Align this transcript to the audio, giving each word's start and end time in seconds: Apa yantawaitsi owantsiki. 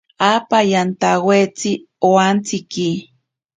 Apa 0.33 0.59
yantawaitsi 0.71 1.71
owantsiki. 2.07 2.87